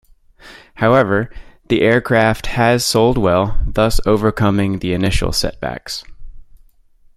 However, 0.77 1.29
the 1.67 1.81
aircraft 1.81 2.47
has 2.47 2.83
sold 2.83 3.19
well 3.19 3.61
thus 3.67 4.01
overcoming 4.03 4.79
the 4.79 4.93
initial 4.95 5.31
setbacks. 5.31 6.03